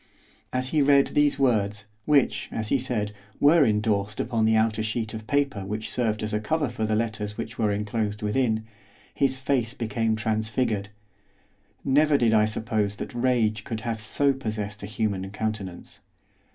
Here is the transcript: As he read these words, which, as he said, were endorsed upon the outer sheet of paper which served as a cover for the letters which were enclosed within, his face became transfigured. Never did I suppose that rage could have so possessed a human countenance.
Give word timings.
As 0.51 0.69
he 0.69 0.81
read 0.81 1.05
these 1.13 1.37
words, 1.37 1.85
which, 2.05 2.49
as 2.51 2.69
he 2.69 2.79
said, 2.79 3.11
were 3.39 3.63
endorsed 3.63 4.19
upon 4.19 4.45
the 4.45 4.55
outer 4.55 4.81
sheet 4.81 5.13
of 5.13 5.27
paper 5.27 5.63
which 5.63 5.91
served 5.91 6.23
as 6.23 6.33
a 6.33 6.39
cover 6.39 6.69
for 6.69 6.87
the 6.87 6.95
letters 6.95 7.37
which 7.37 7.59
were 7.59 7.71
enclosed 7.71 8.23
within, 8.23 8.65
his 9.13 9.37
face 9.37 9.75
became 9.75 10.15
transfigured. 10.15 10.89
Never 11.85 12.17
did 12.17 12.33
I 12.33 12.45
suppose 12.45 12.95
that 12.95 13.13
rage 13.13 13.63
could 13.63 13.81
have 13.81 14.01
so 14.01 14.33
possessed 14.33 14.81
a 14.81 14.87
human 14.87 15.29
countenance. 15.29 15.99